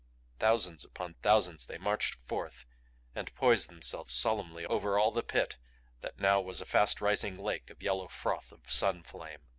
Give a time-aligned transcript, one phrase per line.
[0.39, 2.65] Thousands upon thousands they marched forth
[3.13, 5.57] and poised themselves solemnly over all the Pit
[5.99, 9.41] that now was a fast rising lake of yellow froth of sun flame.